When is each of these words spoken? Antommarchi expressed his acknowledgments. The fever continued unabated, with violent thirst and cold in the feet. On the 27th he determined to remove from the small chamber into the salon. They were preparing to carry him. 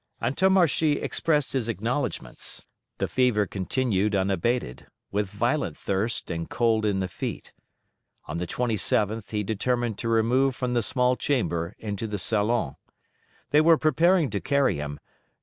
Antommarchi 0.19 0.99
expressed 0.99 1.53
his 1.53 1.69
acknowledgments. 1.69 2.65
The 2.97 3.07
fever 3.07 3.45
continued 3.45 4.15
unabated, 4.15 4.87
with 5.11 5.29
violent 5.29 5.77
thirst 5.77 6.31
and 6.31 6.49
cold 6.49 6.85
in 6.85 7.01
the 7.01 7.07
feet. 7.07 7.53
On 8.25 8.37
the 8.37 8.47
27th 8.47 9.29
he 9.29 9.43
determined 9.43 9.99
to 9.99 10.09
remove 10.09 10.55
from 10.55 10.73
the 10.73 10.81
small 10.81 11.15
chamber 11.15 11.75
into 11.77 12.07
the 12.07 12.17
salon. 12.17 12.77
They 13.51 13.61
were 13.61 13.77
preparing 13.77 14.31
to 14.31 14.41
carry 14.41 14.77
him. 14.77 14.99